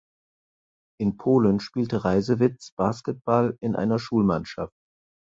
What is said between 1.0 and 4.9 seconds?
Polen spielte Reisewitz Basketball in einer Schulmannschaft.